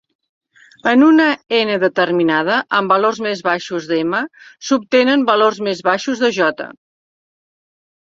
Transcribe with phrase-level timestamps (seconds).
[0.91, 1.27] En una
[1.57, 4.25] "n" determinada, amb valors més baixos d'"m"
[4.71, 6.69] s'obtenen valors més baixos de "j".